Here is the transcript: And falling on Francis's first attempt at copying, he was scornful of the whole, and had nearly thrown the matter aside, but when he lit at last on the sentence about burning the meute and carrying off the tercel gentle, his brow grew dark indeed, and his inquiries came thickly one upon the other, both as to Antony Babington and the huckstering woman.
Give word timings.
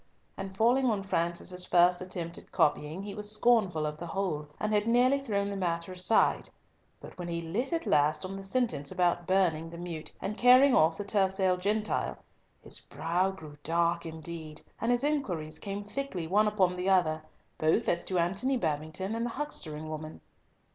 And 0.35 0.57
falling 0.57 0.87
on 0.87 1.03
Francis's 1.03 1.63
first 1.65 2.01
attempt 2.01 2.39
at 2.39 2.51
copying, 2.51 3.03
he 3.03 3.13
was 3.13 3.29
scornful 3.31 3.85
of 3.85 3.99
the 3.99 4.07
whole, 4.07 4.47
and 4.59 4.73
had 4.73 4.87
nearly 4.87 5.19
thrown 5.19 5.49
the 5.49 5.55
matter 5.55 5.91
aside, 5.91 6.49
but 6.99 7.15
when 7.19 7.27
he 7.27 7.39
lit 7.43 7.71
at 7.71 7.85
last 7.85 8.25
on 8.25 8.35
the 8.35 8.41
sentence 8.41 8.91
about 8.91 9.27
burning 9.27 9.69
the 9.69 9.77
meute 9.77 10.11
and 10.19 10.37
carrying 10.39 10.73
off 10.73 10.97
the 10.97 11.03
tercel 11.03 11.55
gentle, 11.55 12.17
his 12.63 12.79
brow 12.79 13.29
grew 13.29 13.59
dark 13.61 14.03
indeed, 14.07 14.63
and 14.81 14.91
his 14.91 15.03
inquiries 15.03 15.59
came 15.59 15.83
thickly 15.83 16.25
one 16.25 16.47
upon 16.47 16.75
the 16.77 16.89
other, 16.89 17.21
both 17.59 17.87
as 17.87 18.03
to 18.05 18.17
Antony 18.17 18.57
Babington 18.57 19.13
and 19.13 19.23
the 19.23 19.29
huckstering 19.37 19.87
woman. 19.87 20.19